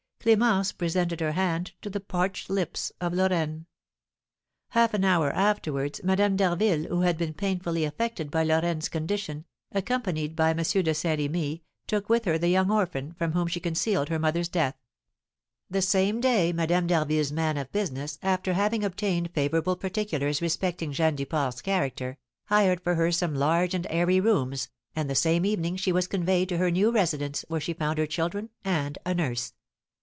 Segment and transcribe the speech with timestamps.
[0.23, 3.65] Clémence presented her hand to the parched lips of Lorraine.
[4.69, 10.35] Half an hour afterwards, Madame d'Harville, who had been painfully affected by Lorraine's condition, accompanied
[10.35, 10.57] by M.
[10.57, 14.47] de Saint Remy, took with her the young orphan, from whom she concealed her mother's
[14.47, 14.75] death.
[15.71, 21.15] The same day, Madame d'Harville's man of business, after having obtained favourable particulars respecting Jeanne
[21.15, 25.91] Duport's character, hired for her some large and airy rooms, and the same evening she
[25.91, 29.55] was conveyed to her new residence, where she found her children and a nurse.